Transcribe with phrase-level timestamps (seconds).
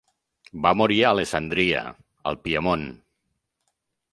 [0.65, 1.83] Va morir a Alessandria,
[2.31, 2.89] al Piemont.